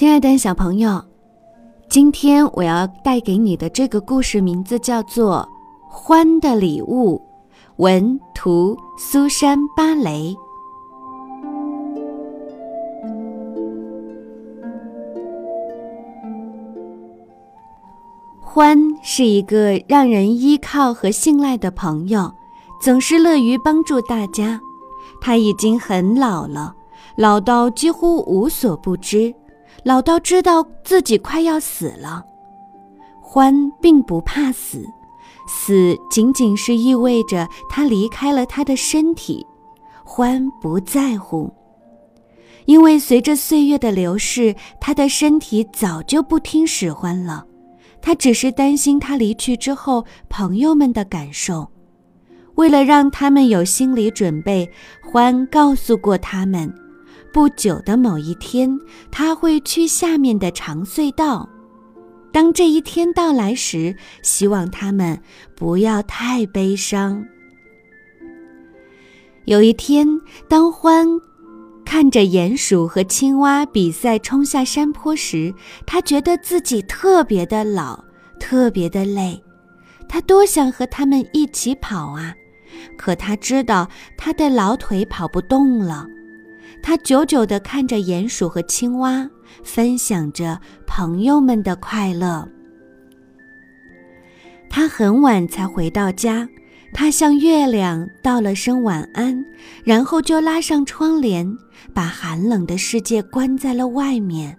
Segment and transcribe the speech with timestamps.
[0.00, 0.98] 亲爱的小朋友，
[1.90, 5.46] 今天我要带给你的这个故事名字叫做
[5.92, 7.18] 《欢的礼物》，
[7.76, 10.34] 文图苏珊·芭蕾。
[18.40, 22.32] 欢是一个让人依靠和信赖的朋友，
[22.80, 24.58] 总是乐于帮助大家。
[25.20, 26.74] 他已经很老了，
[27.16, 29.34] 老到几乎无所不知。
[29.82, 32.24] 老道知道自己快要死了，
[33.20, 34.84] 欢并不怕死，
[35.48, 39.46] 死仅仅是意味着他离开了他的身体，
[40.04, 41.50] 欢不在乎，
[42.66, 47.46] 因为随着岁月的流逝，他的身体早就不听使唤了，
[48.02, 51.66] 他只是担心他离去之后朋友们的感受，
[52.56, 54.70] 为了让他们有心理准备，
[55.10, 56.70] 欢告诉过他们。
[57.32, 58.78] 不久的某一天，
[59.10, 61.48] 他会去下面的长隧道。
[62.32, 65.20] 当这一天到来时，希望他们
[65.56, 67.24] 不要太悲伤。
[69.46, 71.06] 有一天，当欢
[71.84, 75.52] 看着鼹鼠和青蛙比赛冲下山坡时，
[75.86, 78.04] 他觉得自己特别的老，
[78.38, 79.42] 特别的累。
[80.08, 82.34] 他多想和他们一起跑啊！
[82.96, 86.06] 可他知道他的老腿跑不动了。
[86.82, 89.28] 他久久地看着鼹鼠和青蛙，
[89.62, 92.48] 分享着朋友们的快乐。
[94.68, 96.48] 他很晚才回到家，
[96.92, 99.44] 他向月亮道了声晚安，
[99.84, 101.46] 然后就拉上窗帘，
[101.92, 104.56] 把寒冷的世界关在了外面。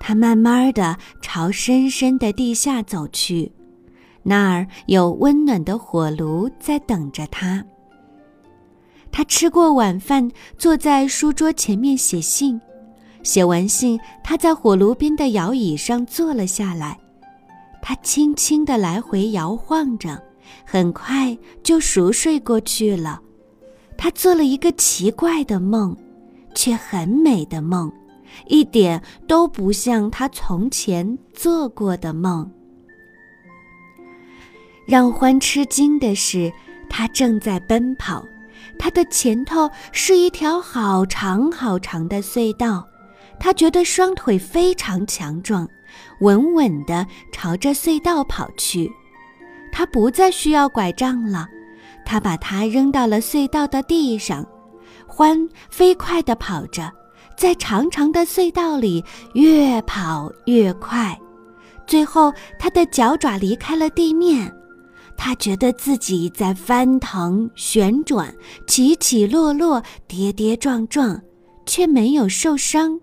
[0.00, 3.50] 他慢慢地朝深深的地下走去，
[4.22, 7.64] 那儿有温暖的火炉在等着他。
[9.16, 12.60] 他吃过晚饭，坐在书桌前面写信。
[13.22, 16.98] 写完信，他在火炉边的摇椅上坐了下来。
[17.80, 20.20] 他轻轻地来回摇晃着，
[20.64, 23.22] 很快就熟睡过去了。
[23.96, 25.96] 他做了一个奇怪的梦，
[26.52, 27.92] 却很美的梦，
[28.48, 32.50] 一点都不像他从前做过的梦。
[34.88, 36.52] 让欢吃惊的是，
[36.90, 38.24] 他正在奔跑。
[38.78, 42.86] 他的前头是一条好长好长的隧道，
[43.38, 45.68] 他觉得双腿非常强壮，
[46.20, 48.90] 稳稳地朝着隧道跑去。
[49.72, 51.46] 他不再需要拐杖了，
[52.04, 54.46] 他把它扔到了隧道的地上。
[55.06, 56.90] 欢飞快地跑着，
[57.36, 59.04] 在长长的隧道里
[59.34, 61.16] 越跑越快，
[61.86, 64.52] 最后他的脚爪离开了地面。
[65.16, 68.34] 他觉得自己在翻腾、旋转、
[68.66, 71.20] 起起落落、跌跌撞撞，
[71.64, 73.00] 却没有受伤。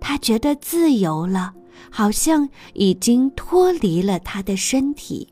[0.00, 1.52] 他觉得自由了，
[1.90, 5.26] 好像已经脱离了他的身体。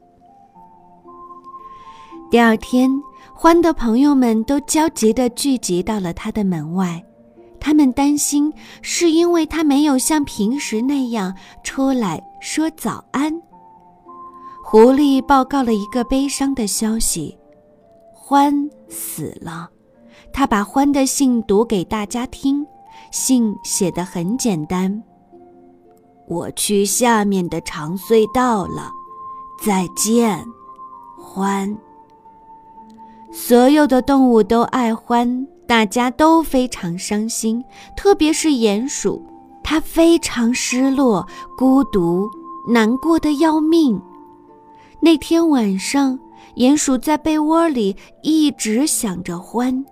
[2.30, 2.90] 第二天，
[3.34, 7.04] 欢的朋友们都焦急地聚集到了他的门外，
[7.60, 8.50] 他们担心
[8.80, 13.38] 是因为他没有像平时那样出来说早安。
[14.72, 17.36] 狐狸报告了一个悲伤的消息：
[18.26, 19.68] 獾死了。
[20.32, 22.66] 他把獾的信读给大家听，
[23.10, 25.02] 信写得很简单
[26.26, 28.90] ：“我去下面的长隧道了，
[29.62, 30.42] 再见，
[31.18, 31.76] 欢。”
[33.30, 37.62] 所有的动物都爱欢，大家都非常伤心，
[37.94, 39.22] 特别是鼹鼠，
[39.62, 41.28] 它非常失落、
[41.58, 42.26] 孤独、
[42.66, 44.00] 难过的要命。
[45.04, 46.16] 那天晚上，
[46.54, 49.84] 鼹鼠在被窝里一直想着欢，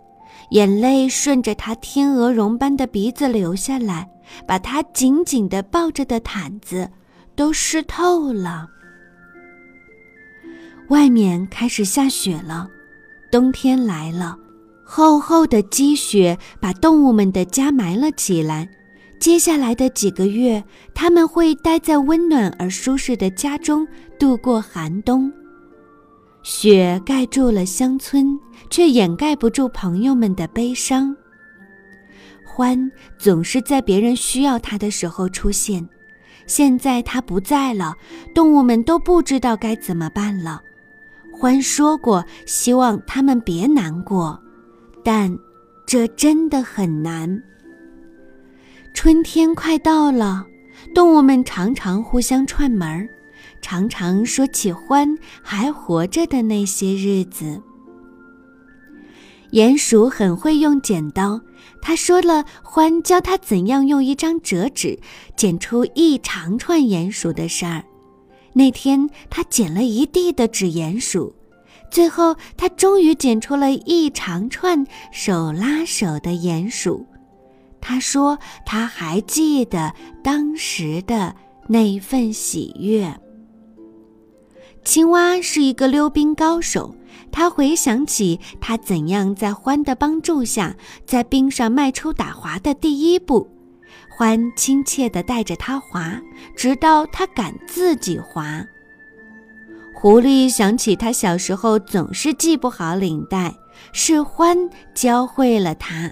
[0.51, 4.09] 眼泪顺着它天鹅绒般的鼻子流下来，
[4.47, 6.89] 把它紧紧地抱着的毯子
[7.35, 8.69] 都湿透了。
[10.91, 12.69] 外面开始下雪了，
[13.33, 14.39] 冬天来了，
[14.85, 18.69] 厚厚的积雪把动物们的家埋了起来。
[19.21, 20.65] 接下来的几个月，
[20.95, 23.87] 他们会待在温暖而舒适的家中
[24.19, 25.31] 度过寒冬。
[26.43, 28.27] 雪盖住了乡村，
[28.71, 31.15] 却掩盖不住朋友们的悲伤。
[32.47, 35.87] 欢总是在别人需要他的时候出现，
[36.47, 37.95] 现在他不在了，
[38.35, 40.63] 动物们都不知道该怎么办了。
[41.31, 44.41] 欢说过，希望他们别难过，
[45.05, 45.39] 但
[45.87, 47.43] 这真的很难。
[49.03, 50.45] 春天快到了，
[50.95, 53.09] 动物们常常互相串门儿，
[53.63, 57.63] 常常说起欢还活着的那些日子。
[59.53, 61.41] 鼹鼠很会用剪刀，
[61.81, 64.99] 他说了欢教他怎样用一张折纸
[65.35, 67.83] 剪出一长串鼹鼠的事儿。
[68.53, 71.35] 那天他剪了一地的纸鼹鼠，
[71.91, 77.07] 最后他终于剪出了一长串手拉手的鼹鼠。
[77.81, 81.35] 他说他还记得当时的
[81.69, 83.15] 那份喜悦。
[84.85, 86.95] 青蛙是一个溜冰高手。
[87.33, 90.75] 他回想起他怎样在欢的帮助下，
[91.07, 93.49] 在冰上迈出打滑的第一步，
[94.09, 96.21] 欢亲切地带着他滑，
[96.57, 98.65] 直到他敢自己滑。
[99.95, 103.55] 狐狸想起他小时候总是系不好领带，
[103.93, 104.57] 是欢
[104.95, 106.11] 教会了他，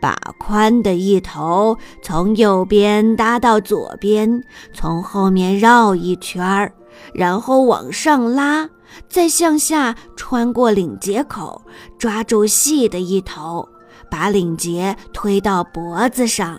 [0.00, 4.42] 把宽的一头从右边搭到左边，
[4.72, 6.72] 从后面绕一圈儿，
[7.14, 8.68] 然后往上拉。
[9.08, 11.62] 再向下穿过领结口，
[11.96, 13.66] 抓住细的一头，
[14.10, 16.58] 把领结推到脖子上。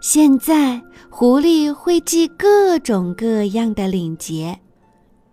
[0.00, 0.80] 现在，
[1.10, 4.58] 狐狸会系各种各样的领结，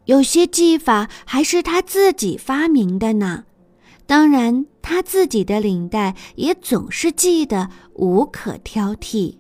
[0.04, 3.46] 有些系法还是他自己发明的呢。
[4.06, 9.36] 当然，他自己的领带也总是系得无可挑剔。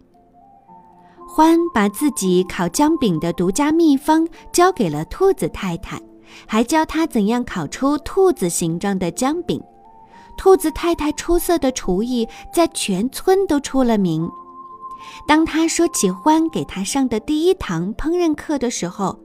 [1.26, 6.02] 欢把自己烤姜饼的独家秘方交给了兔子太太，
[6.46, 9.64] 还教他怎样烤出兔子形状的姜饼。
[10.38, 14.30] 兔子太太出色的厨艺在全村都出了名。
[15.26, 19.18] 当他说起欢给他上的第一堂烹饪课的时候，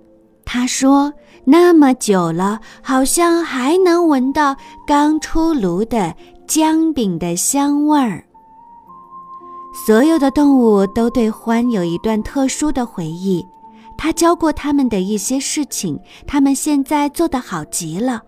[0.44, 1.12] 他说
[1.44, 4.56] ：“那么久了，好像还能闻到
[4.86, 6.14] 刚出炉的
[6.46, 8.24] 姜饼的香味儿。”
[9.86, 13.44] 所有的动物都对獾有一段特殊的回忆，
[13.96, 18.22] 他教过他们的一些事情，他们现在做得好极了。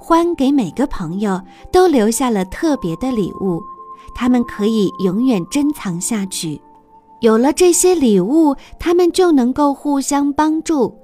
[0.00, 3.62] 獾给每个朋友都留下了特别的礼物，
[4.14, 6.60] 他们可以永远珍藏下去。
[7.20, 10.96] 有了这些礼物，他们就能够互相帮助。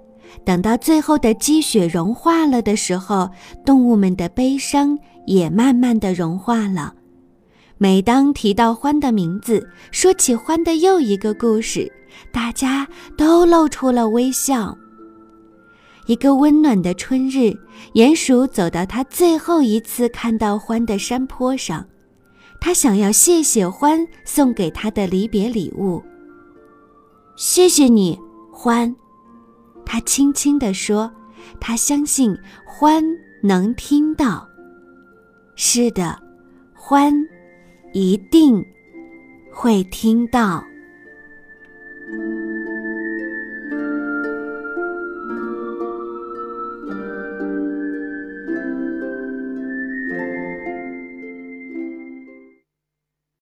[0.44, 3.30] 等到最后的积雪融化了的时候，
[3.64, 6.94] 动物们的悲伤也慢慢的融化了。
[7.78, 11.92] 每当提到欢的名字，说起欢的又一个故事，
[12.32, 12.88] 大家
[13.18, 14.76] 都露出了微笑。
[16.06, 17.52] 一个温暖的春日，
[17.94, 21.84] 鼹鼠走到他最后一次看到欢的山坡上，
[22.60, 26.02] 他想要谢谢欢送给他的离别礼物。
[27.36, 28.18] 谢谢你，
[28.50, 28.94] 欢，
[29.86, 31.10] 他轻轻地说。
[31.60, 32.36] 他相信
[32.66, 33.02] 獾
[33.42, 34.46] 能听到。
[35.54, 36.18] 是的，
[36.76, 37.14] 獾。
[37.92, 38.62] 一定
[39.50, 40.62] 会听到。